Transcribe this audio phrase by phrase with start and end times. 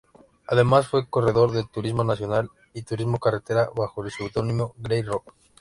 [0.47, 5.31] Además, fue corredor de Turismo Nacional y Turismo Carretera, bajo el seudónimo Grey Rock.